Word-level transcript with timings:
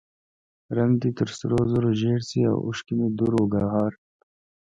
رنګ 0.77 0.93
دې 1.01 1.09
تر 1.17 1.29
سرو 1.37 1.59
زرو 1.71 1.91
زیړ 1.99 2.19
شي 2.29 2.41
او 2.51 2.57
اوښکې 2.65 2.93
مې 2.97 3.07
دُر 3.17 3.31
و 3.37 3.41
ګوهر. 3.53 3.91